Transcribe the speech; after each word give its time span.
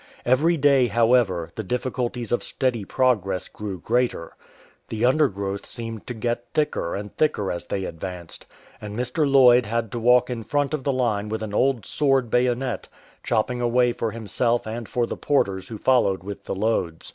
Every 0.25 0.57
day, 0.57 0.87
however, 0.87 1.51
the 1.53 1.61
difficulties 1.63 2.31
of 2.31 2.41
steady 2.41 2.83
progress 2.85 3.47
grew 3.47 3.79
greater. 3.79 4.35
The 4.89 5.05
undergrowth 5.05 5.67
seemed 5.67 6.07
to 6.07 6.15
get 6.15 6.51
thicker 6.55 6.95
and 6.95 7.15
thicker 7.17 7.51
as 7.51 7.67
they 7.67 7.85
advanced, 7.85 8.47
and 8.81 8.97
Mr. 8.97 9.29
Lloyd 9.31 9.67
had 9.67 9.91
to 9.91 9.99
walk 9.99 10.31
in 10.31 10.41
front 10.41 10.73
of 10.73 10.83
the 10.83 10.91
line 10.91 11.29
with 11.29 11.43
an 11.43 11.53
old 11.53 11.85
sword 11.85 12.31
bayonet, 12.31 12.87
chopping 13.23 13.61
a 13.61 13.67
way 13.67 13.93
for 13.93 14.09
himself 14.09 14.65
and 14.65 14.89
for 14.89 15.05
the 15.05 15.15
porters 15.17 15.67
who 15.67 15.77
followed 15.77 16.23
with 16.23 16.45
the 16.45 16.55
loads. 16.55 17.07